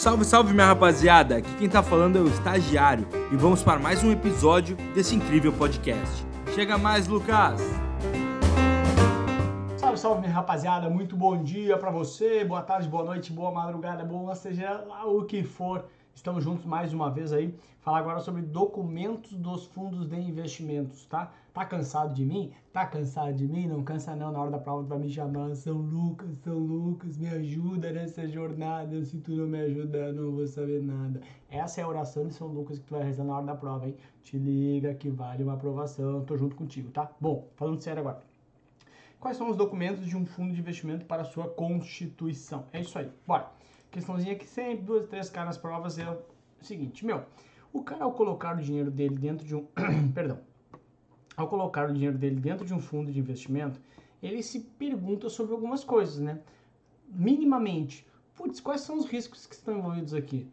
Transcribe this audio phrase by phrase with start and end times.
[0.00, 1.36] Salve, salve minha rapaziada!
[1.36, 5.52] Aqui quem tá falando é o estagiário e vamos para mais um episódio desse incrível
[5.52, 6.24] podcast.
[6.54, 7.60] Chega mais, Lucas!
[9.76, 14.02] Salve, salve minha rapaziada, muito bom dia para você, boa tarde, boa noite, boa madrugada,
[14.02, 15.84] boa seja lá o que for.
[16.14, 21.32] Estamos juntos mais uma vez aí, falar agora sobre documentos dos fundos de investimentos, tá?
[21.54, 22.52] Tá cansado de mim?
[22.72, 23.66] Tá cansado de mim?
[23.66, 27.16] Não cansa não, na hora da prova tu vai me chamar, São Lucas, São Lucas,
[27.16, 31.20] me ajuda nessa jornada, se tu não me ajudar não vou saber nada.
[31.48, 33.86] Essa é a oração de São Lucas que tu vai rezar na hora da prova,
[33.86, 33.96] hein?
[34.22, 37.10] Te liga que vale uma aprovação, tô junto contigo, tá?
[37.18, 38.22] Bom, falando sério agora.
[39.18, 42.66] Quais são os documentos de um fundo de investimento para sua constituição?
[42.72, 43.50] É isso aí, bora
[43.90, 46.18] questãozinha que sempre, duas, três caras provas é o
[46.60, 47.24] seguinte, meu,
[47.72, 49.66] o cara ao colocar o dinheiro dele dentro de um,
[50.14, 50.38] perdão,
[51.36, 53.80] ao colocar o dinheiro dele dentro de um fundo de investimento,
[54.22, 56.40] ele se pergunta sobre algumas coisas, né?
[57.08, 60.46] Minimamente, putz, quais são os riscos que estão envolvidos aqui?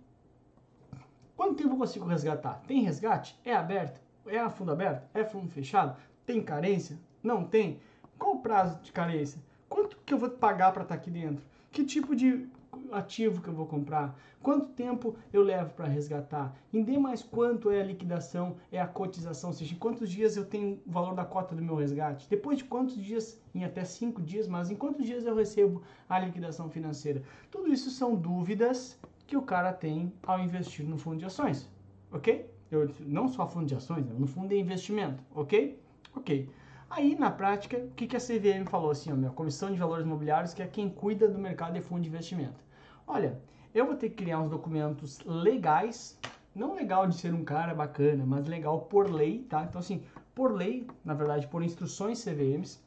[1.35, 2.61] Quanto tempo eu consigo resgatar?
[2.67, 3.39] Tem resgate?
[3.45, 4.01] É aberto?
[4.25, 5.07] É fundo aberto?
[5.13, 5.95] É fundo fechado?
[6.25, 6.97] Tem carência?
[7.21, 7.79] Não tem?
[8.17, 9.39] Qual o prazo de carência?
[9.69, 11.43] Quanto que eu vou pagar para estar aqui dentro?
[11.71, 12.47] Que tipo de
[12.91, 17.81] ativo que eu vou comprar, quanto tempo eu levo para resgatar, em mais quanto é
[17.81, 21.25] a liquidação, é a cotização, ou seja, em quantos dias eu tenho o valor da
[21.25, 25.05] cota do meu resgate, depois de quantos dias, em até cinco dias, mas em quantos
[25.05, 27.23] dias eu recebo a liquidação financeira.
[27.51, 31.69] Tudo isso são dúvidas que o cara tem ao investir no fundo de ações,
[32.11, 32.49] ok?
[32.69, 34.13] Eu, não só fundo de ações, né?
[34.17, 35.79] no fundo de investimento, ok?
[36.15, 36.49] Ok.
[36.89, 40.05] Aí, na prática, o que, que a CVM falou assim, ó, meu, Comissão de Valores
[40.05, 42.66] Imobiliários, que é quem cuida do mercado de fundo de investimento.
[43.07, 43.39] Olha,
[43.73, 46.19] eu vou ter que criar uns documentos legais,
[46.53, 49.63] não legal de ser um cara bacana, mas legal por lei, tá?
[49.63, 50.03] Então, assim,
[50.35, 52.79] por lei, na verdade, por instruções CVMs,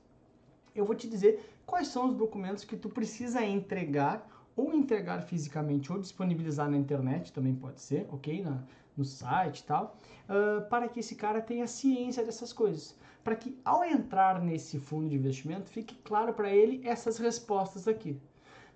[0.74, 5.91] eu vou te dizer quais são os documentos que tu precisa entregar ou entregar fisicamente
[5.91, 8.42] ou disponibilizar na internet, também pode ser, ok?
[8.42, 8.62] Na,
[8.94, 9.96] no site e tal,
[10.28, 12.94] uh, para que esse cara tenha ciência dessas coisas.
[13.25, 18.20] Para que ao entrar nesse fundo de investimento fique claro para ele essas respostas aqui.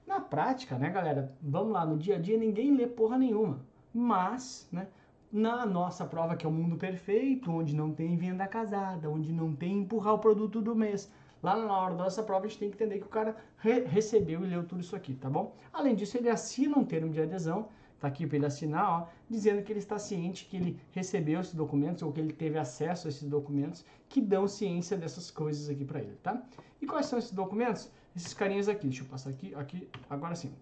[0.06, 1.32] Na prática, né, galera?
[1.41, 3.60] Vamos lá, no dia a dia ninguém lê porra nenhuma.
[3.92, 4.88] Mas, né,
[5.32, 9.54] na nossa prova, que é o mundo perfeito, onde não tem venda casada, onde não
[9.54, 11.10] tem empurrar o produto do mês,
[11.42, 13.81] lá na hora da nossa prova a gente tem que entender que o cara re
[13.81, 15.54] recebeu e leu tudo isso aqui, tá bom?
[15.72, 19.62] Além disso, ele assina um termo de adesão, tá aqui para ele assinar, ó, dizendo
[19.62, 23.10] que ele está ciente que ele recebeu esses documentos ou que ele teve acesso a
[23.10, 26.42] esses documentos que dão ciência dessas coisas aqui para ele, tá?
[26.81, 27.91] E quais são esses documentos?
[28.17, 28.89] Esses carinhas aqui.
[28.89, 30.53] Deixa eu passar aqui, aqui, agora sim.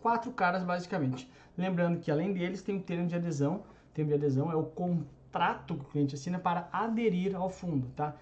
[0.00, 1.30] Quatro caras, basicamente.
[1.56, 3.56] Lembrando que, além deles, tem o termo de adesão.
[3.90, 7.88] O termo de adesão é o contrato que o cliente assina para aderir ao fundo,
[7.94, 8.16] tá?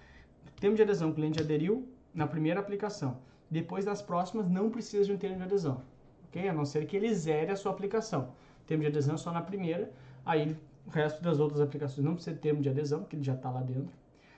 [0.47, 3.17] O termo de adesão, o cliente aderiu na primeira aplicação.
[3.49, 5.81] Depois das próximas, não precisa de um termo de adesão,
[6.27, 6.47] ok?
[6.47, 8.33] A não ser que ele zere a sua aplicação.
[8.61, 9.91] O termo de adesão é só na primeira,
[10.25, 13.33] aí o resto das outras aplicações não precisa de termo de adesão, porque ele já
[13.33, 13.91] está lá dentro.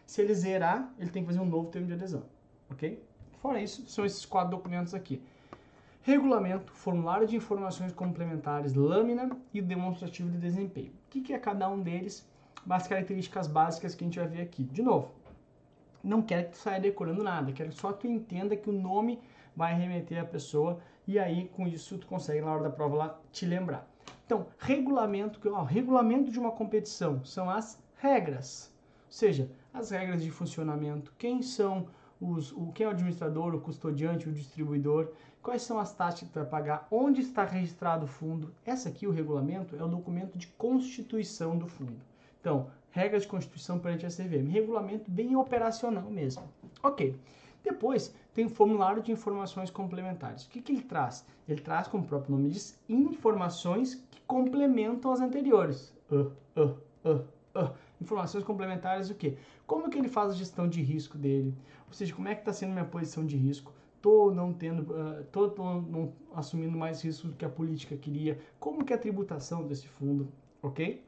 [0.05, 2.23] Se ele zerar, ele tem que fazer um novo termo de adesão,
[2.69, 3.03] ok?
[3.43, 5.21] Fora isso, são esses quatro documentos aqui.
[6.01, 10.93] Regulamento, formulário de informações complementares, lâmina e demonstrativo de desempenho.
[10.93, 12.25] O que é cada um deles?
[12.69, 14.63] As características básicas que a gente vai ver aqui.
[14.63, 15.11] De novo,
[16.01, 19.19] não quero que tu saia decorando nada, quero só que tu entenda que o nome
[19.53, 23.19] vai remeter a pessoa e aí com isso tu consegue na hora da prova lá
[23.29, 23.85] te lembrar.
[24.25, 28.73] Então, regulamento, que o regulamento de uma competição são as regras,
[29.05, 31.87] ou seja, as regras de funcionamento, quem são
[32.23, 35.09] os, o, quem é o administrador, o custodiante, o distribuidor,
[35.41, 38.53] quais são as taxas que vai pagar, onde está registrado o fundo.
[38.65, 42.01] Essa aqui, o regulamento, é o documento de constituição do fundo.
[42.39, 46.43] Então, regras de constituição perante a CVM, regulamento bem operacional mesmo.
[46.81, 47.15] Ok.
[47.63, 50.45] Depois, tem o formulário de informações complementares.
[50.45, 51.25] O que, que ele traz?
[51.47, 55.93] Ele traz, como o próprio nome diz, informações que complementam as anteriores.
[56.11, 57.25] Uh, uh, uh.
[58.03, 59.37] Informações complementares o quê?
[59.65, 61.55] Como que ele faz a gestão de risco dele?
[61.87, 63.73] Ou seja, como é que está sendo minha posição de risco?
[63.95, 68.37] Estou não tendo, uh, não assumindo mais risco do que a política queria?
[68.59, 70.27] Como que é a tributação desse fundo?
[70.61, 71.01] Ok?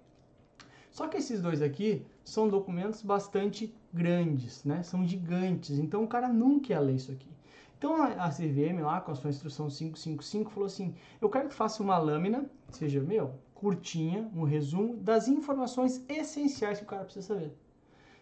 [0.89, 4.81] Só que esses dois aqui são documentos bastante grandes, né?
[4.81, 7.34] São gigantes, então o cara nunca ia ler isso aqui.
[7.77, 11.83] Então a, CVM lá com a sua instrução 555 falou assim: "Eu quero que faça
[11.83, 17.51] uma lâmina, seja meu, curtinha, um resumo das informações essenciais que o cara precisa saber.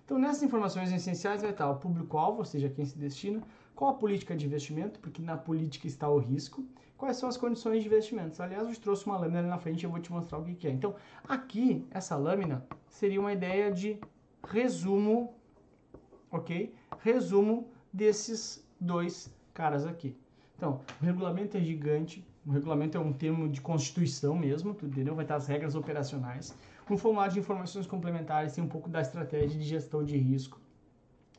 [0.05, 3.41] Então, nessas informações essenciais vai estar o público-alvo, ou seja, quem se destina,
[3.75, 6.65] qual a política de investimento, porque na política está o risco,
[6.97, 8.39] quais são as condições de investimentos.
[8.39, 10.67] Aliás, eu te trouxe uma lâmina ali na frente eu vou te mostrar o que
[10.67, 10.71] é.
[10.71, 10.95] Então,
[11.27, 13.99] aqui, essa lâmina seria uma ideia de
[14.47, 15.33] resumo,
[16.29, 16.73] ok?
[16.99, 20.15] Resumo desses dois caras aqui.
[20.55, 25.15] Então, o regulamento é gigante, o regulamento é um termo de constituição mesmo, entendeu?
[25.15, 26.55] Vai estar as regras operacionais.
[26.89, 30.59] No formulário de informações complementares tem um pouco da estratégia de gestão de risco,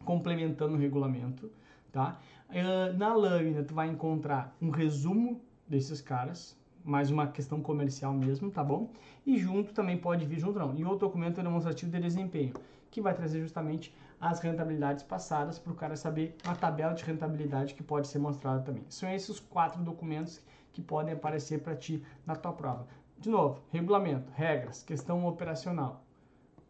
[0.05, 1.51] complementando o regulamento,
[1.93, 2.19] tá?
[2.51, 8.51] Uh, na lâmina tu vai encontrar um resumo desses caras, mais uma questão comercial mesmo,
[8.51, 8.91] tá bom?
[9.27, 12.53] E junto também pode vir junto não, e outro documento demonstrativo de desempenho,
[12.95, 17.75] que vai trazer justamente as rentabilidades passadas para o cara saber a tabela de rentabilidade
[17.75, 18.85] que pode ser mostrada também.
[18.89, 20.41] São esses quatro documentos
[20.73, 22.87] que podem aparecer para ti na tua prova.
[23.19, 26.05] De novo, regulamento, regras, questão operacional.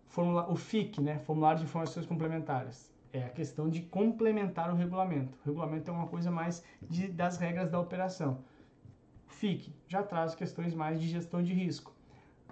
[0.07, 5.37] Formula, o FIC, né, Formulário de Informações Complementares, é a questão de complementar o regulamento.
[5.45, 8.39] O regulamento é uma coisa mais de, das regras da operação.
[9.27, 11.94] FIC já traz questões mais de gestão de risco.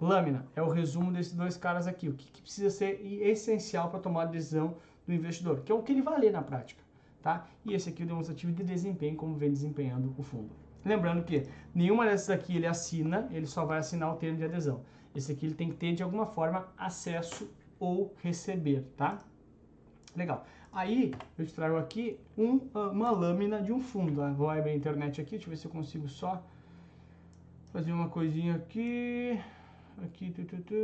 [0.04, 2.08] Lâmina é o resumo desses dois caras aqui.
[2.08, 4.76] O que, que precisa ser essencial para tomar a decisão
[5.06, 6.82] do investidor, que é o que ele vai ler na prática.
[7.22, 7.46] Tá?
[7.64, 10.50] E esse aqui é o demonstrativo de desempenho, como vem desempenhando o fundo.
[10.84, 14.82] Lembrando que nenhuma dessas aqui ele assina, ele só vai assinar o termo de adesão.
[15.14, 17.48] Esse aqui ele tem que ter de alguma forma acesso
[17.78, 19.18] ou receber, tá?
[20.16, 20.44] Legal.
[20.72, 24.16] Aí eu te trago aqui um, uma lâmina de um fundo.
[24.16, 24.30] Tá?
[24.32, 26.42] Vou abrir a internet aqui, deixa eu ver se eu consigo só
[27.72, 29.38] fazer uma coisinha aqui.
[30.04, 30.74] Aqui, tu, tu, tu.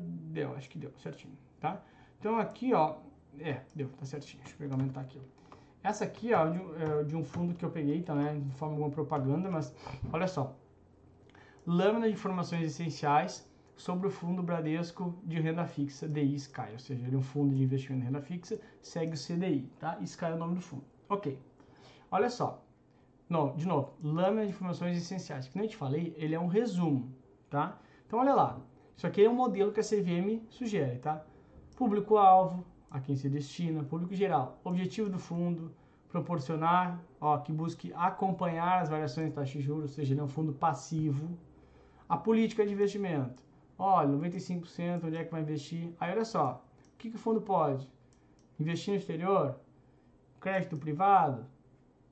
[0.00, 1.82] deu, acho que deu, certinho, tá?
[2.18, 2.96] Então aqui, ó,
[3.38, 4.42] é, deu, tá certinho.
[4.42, 5.40] Deixa eu pegar, aumentar aqui, ó.
[5.82, 8.74] Essa aqui ó, de, é, de um fundo que eu peguei, tá, né, de forma
[8.74, 9.74] alguma propaganda, mas
[10.12, 10.56] olha só.
[11.66, 17.06] Lâmina de informações essenciais sobre o fundo Bradesco de renda fixa DI Sky, ou seja,
[17.06, 19.98] ele é um fundo de investimento em renda fixa, segue o CDI, tá?
[20.02, 20.84] Sky é o nome do fundo.
[21.08, 21.38] Ok.
[22.10, 22.62] Olha só.
[23.28, 25.48] Não, de novo, lâmina de informações essenciais.
[25.48, 27.14] Que nem eu te falei, ele é um resumo,
[27.48, 27.80] tá?
[28.10, 28.58] Então olha lá.
[28.96, 31.24] Isso aqui é um modelo que a CVM sugere, tá?
[31.76, 34.58] Público-alvo, a quem se destina, público geral.
[34.64, 35.72] Objetivo do fundo,
[36.08, 40.24] proporcionar, ó, que busque acompanhar as variações de taxa de juros, ou seja, ele é
[40.24, 41.38] um fundo passivo.
[42.08, 43.44] A política de investimento.
[43.78, 45.94] Olha, 95%, onde é que vai investir?
[46.00, 47.88] Aí olha só, o que, que o fundo pode?
[48.58, 49.54] Investir no exterior?
[50.40, 51.46] Crédito privado?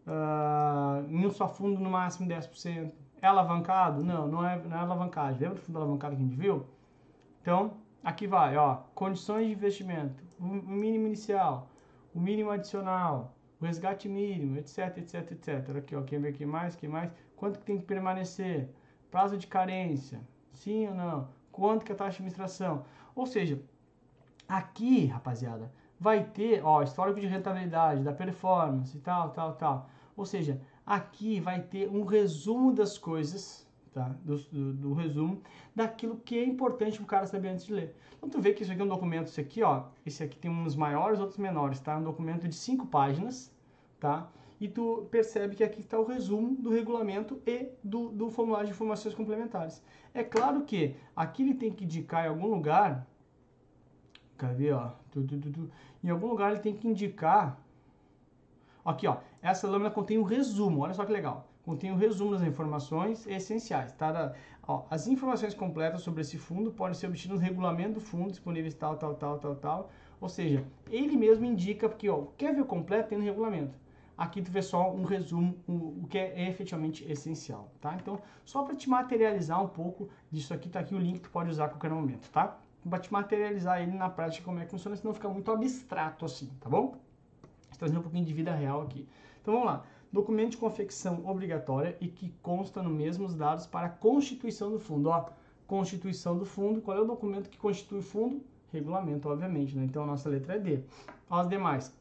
[0.07, 2.93] Uh, em um só fundo no máximo 10%.
[3.21, 4.05] É alavancado?
[4.05, 5.41] Não, não é, não é alavancagem.
[5.41, 6.67] Lembra do fundo alavancado que a gente viu?
[7.43, 11.69] Então, aqui vai, ó, condições de investimento o mínimo inicial,
[12.15, 15.77] o mínimo adicional, o resgate mínimo, etc, etc, etc.
[15.77, 18.69] Aqui, ó, quem vê aqui mais, quem mais, quanto que tem que permanecer,
[19.11, 20.21] prazo de carência,
[20.53, 22.85] sim ou não, quanto que é a taxa de administração.
[23.15, 23.61] Ou seja,
[24.49, 29.91] aqui, rapaziada, vai ter, ó, histórico de rentabilidade, da performance e tal, tal, tal.
[30.17, 34.09] Ou seja, aqui vai ter um resumo das coisas tá?
[34.25, 35.43] Do, do, do, resumo
[35.75, 37.95] daquilo que é importante para o cara saber antes de ler.
[38.17, 40.51] Então tu vê que isso aqui é um documento, esse aqui, ó, esse aqui tem
[40.51, 41.99] uns maiores, outros menores, tá?
[41.99, 43.53] Um documento de cinco páginas,
[44.01, 44.31] tá?
[44.61, 48.73] E tu percebe que aqui está o resumo do regulamento e do, do formulário de
[48.73, 49.83] informações complementares.
[50.15, 53.07] É claro que aqui ele tem que indicar em algum lugar,
[54.37, 55.71] cadê, ó, tu, tu, tu,
[56.03, 57.61] em algum lugar ele tem que indicar,
[58.85, 62.33] aqui, ó, essa lâmina contém um resumo, olha só que legal contém o um resumo
[62.33, 63.93] das informações essenciais.
[63.93, 64.33] Tá?
[64.67, 68.75] Ó, as informações completas sobre esse fundo podem ser obtidas no regulamento do fundo, disponíveis
[68.75, 69.91] tal, tal, tal, tal, tal.
[70.19, 73.77] Ou seja, ele mesmo indica, porque ó, quer ver o completo, tem no regulamento.
[74.17, 77.95] Aqui tu vê só um resumo, o, o que é efetivamente essencial, tá?
[77.95, 81.31] Então, só para te materializar um pouco disso aqui, tá aqui o link que tu
[81.31, 82.59] pode usar a qualquer momento, tá?
[82.89, 86.51] Para te materializar ele na prática, como é que funciona, senão fica muito abstrato assim,
[86.59, 86.97] tá bom?
[87.77, 89.07] Trazer um pouquinho de vida real aqui.
[89.41, 93.87] Então, vamos lá documento de confecção obrigatória e que consta no mesmo os dados para
[93.87, 95.11] a constituição do fundo.
[95.11, 95.29] Ó,
[95.67, 98.43] constituição do fundo, qual é o documento que constitui o fundo?
[98.73, 99.85] Regulamento, obviamente, né?
[99.85, 100.81] Então a nossa letra é D.
[101.31, 101.95] As demais.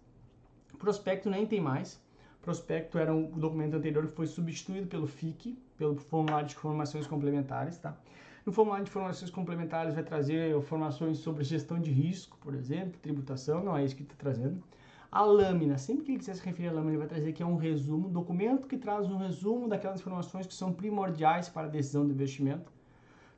[0.78, 2.02] Prospecto nem tem mais.
[2.42, 7.78] Prospecto era um documento anterior que foi substituído pelo FIC, pelo formulário de informações complementares,
[7.78, 7.98] tá?
[8.46, 13.62] No formulário de informações complementares vai trazer informações sobre gestão de risco, por exemplo, tributação,
[13.62, 14.64] não é isso que está trazendo.
[15.12, 17.46] A lâmina, sempre que ele quiser se referir à lâmina, ele vai trazer que é
[17.46, 22.06] um resumo, documento que traz um resumo daquelas informações que são primordiais para a decisão
[22.06, 22.72] do investimento.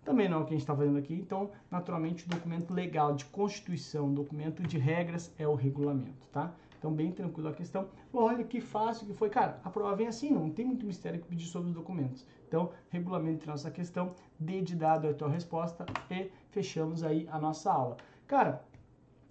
[0.03, 3.13] Também não é o que a gente está fazendo aqui, então, naturalmente, o documento legal
[3.13, 6.51] de constituição, documento de regras é o regulamento, tá?
[6.79, 7.89] Então, bem tranquilo a questão.
[8.11, 9.29] Olha que fácil que foi.
[9.29, 12.25] Cara, a prova vem assim, não tem muito mistério que pedir sobre os documentos.
[12.47, 17.37] Então, regulamento de nossa questão, D de dado a tua resposta e fechamos aí a
[17.37, 17.97] nossa aula.
[18.25, 18.63] Cara,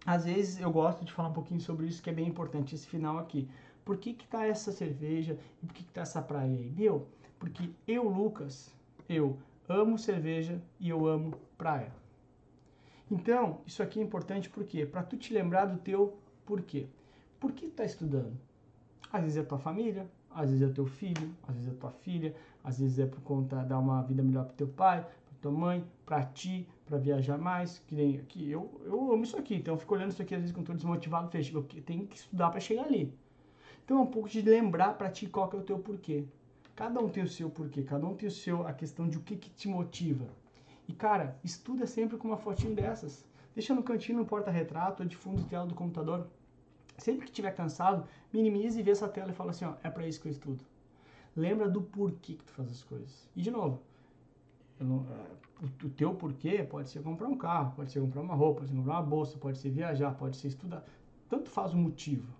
[0.09, 2.87] às vezes eu gosto de falar um pouquinho sobre isso, que é bem importante, esse
[2.87, 3.47] final aqui.
[3.85, 6.71] Por que que tá essa cerveja e por que que tá essa praia aí?
[6.71, 7.07] Meu,
[7.39, 8.75] porque eu, Lucas,
[9.07, 9.37] eu
[9.69, 11.93] amo cerveja e eu amo praia.
[13.11, 14.87] Então, isso aqui é importante por quê?
[14.87, 16.87] Para tu te lembrar do teu porquê.
[17.39, 18.33] Por que tu tá estudando?
[19.13, 22.35] Às vezes é tua família, Às vezes é teu filho, às vezes é tua filha,
[22.65, 25.53] às vezes é por conta de dar uma vida melhor para teu pai, para tua
[25.53, 27.79] mãe, para ti, para viajar mais.
[27.87, 30.41] Que nem aqui, eu, eu amo isso aqui, então eu fico olhando isso aqui às
[30.41, 33.13] vezes quando estou desmotivado, fecho, eu tenho que estudar para chegar ali.
[33.85, 36.25] Então é um pouco de lembrar para ti qual que é o teu porquê.
[36.75, 39.21] Cada um tem o seu porquê, cada um tem o seu a questão de o
[39.21, 40.27] que, que te motiva.
[40.87, 43.25] E cara, estuda sempre com uma fotinho dessas.
[43.55, 46.27] Deixa no cantinho, no porta-retrato ou de fundo de tela do computador.
[46.97, 50.07] Sempre que estiver cansado, minimize e vê essa tela e fala assim, ó, é para
[50.07, 50.63] isso que eu estudo.
[51.37, 53.29] Lembra do porquê que tu faz as coisas.
[53.35, 53.81] E de novo,
[54.81, 58.71] é, o teu porquê pode ser comprar um carro, pode ser comprar uma roupa, pode
[58.71, 60.85] ser comprar uma bolsa, pode ser viajar, pode ser estudar.
[61.29, 62.33] Tanto faz o motivo.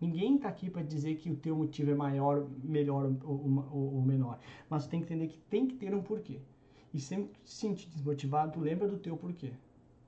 [0.00, 4.02] Ninguém está aqui para dizer que o teu motivo é maior, melhor ou, ou, ou,
[4.02, 4.38] menor.
[4.70, 6.40] Mas tem que entender que tem que ter um porquê.
[6.94, 9.52] E sempre que te sentir desmotivado, lembra do teu porquê.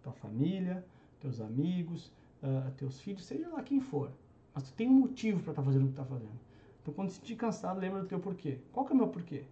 [0.02, 0.84] Tua família,
[1.18, 2.12] teus amigos,
[2.42, 4.12] uh, teus filhos, seja lá quem for.
[4.54, 6.40] Mas tu tem um motivo para estar tá fazendo o que está fazendo.
[6.82, 8.58] Então quando se sentir cansado, lembra do teu porquê.
[8.72, 9.44] Qual que é o meu porquê?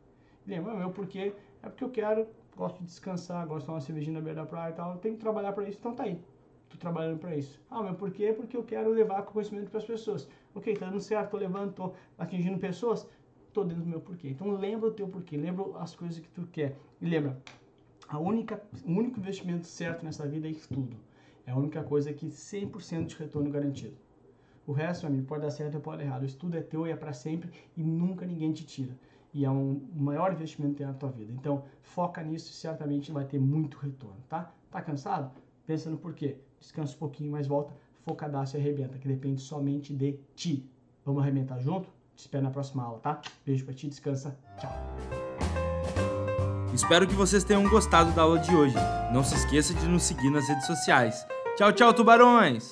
[0.46, 3.80] Lembra, o meu porquê é porque eu quero, gosto de descansar, gosto de tomar uma
[3.80, 4.92] cervejinha na beira da praia e tal.
[4.92, 6.20] Eu tenho que trabalhar para isso, então tá aí.
[6.68, 7.60] Tô trabalhando para isso.
[7.70, 8.32] Ah, mas por quê?
[8.32, 10.28] Porque eu quero levar conhecimento para as pessoas.
[10.54, 13.08] Ok, tá dando certo, tô levando, tô atingindo pessoas,
[13.52, 14.28] tô dentro do meu porquê.
[14.28, 16.76] Então lembra o teu porquê, lembra as coisas que tu quer.
[17.00, 17.40] E lembra,
[18.06, 20.96] a única, o único investimento certo nessa vida é estudo.
[21.46, 23.96] É a única coisa que 100% de retorno garantido.
[24.66, 26.22] O resto, amigo, pode dar certo ou pode dar errado.
[26.22, 28.94] O estudo é teu e é para sempre e nunca ninguém te tira.
[29.38, 31.32] E é um maior investimento que tem na tua vida.
[31.32, 34.52] Então, foca nisso e certamente vai ter muito retorno, tá?
[34.68, 35.30] Tá cansado?
[35.64, 37.72] Pensa no porquê descansa um pouquinho, mas volta,
[38.04, 40.68] focadaço e arrebenta, que depende somente de ti.
[41.06, 41.88] Vamos arrebentar junto?
[42.16, 43.20] Te espero na próxima aula, tá?
[43.46, 44.72] Beijo pra ti, descansa, tchau.
[46.74, 48.74] Espero que vocês tenham gostado da aula de hoje.
[49.12, 51.24] Não se esqueça de nos seguir nas redes sociais.
[51.56, 52.70] Tchau, tchau, tubarões!